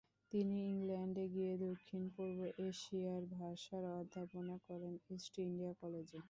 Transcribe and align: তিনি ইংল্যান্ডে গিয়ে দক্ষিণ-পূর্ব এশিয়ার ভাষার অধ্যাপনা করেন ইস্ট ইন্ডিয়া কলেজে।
তিনি 0.31 0.57
ইংল্যান্ডে 0.71 1.25
গিয়ে 1.35 1.53
দক্ষিণ-পূর্ব 1.65 2.37
এশিয়ার 2.67 3.23
ভাষার 3.37 3.83
অধ্যাপনা 3.99 4.55
করেন 4.67 4.93
ইস্ট 5.15 5.33
ইন্ডিয়া 5.39 5.73
কলেজে। 5.81 6.19